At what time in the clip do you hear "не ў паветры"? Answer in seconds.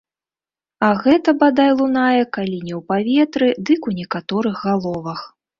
2.71-3.53